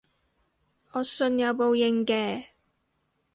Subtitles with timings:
[0.93, 2.45] 我信有報應嘅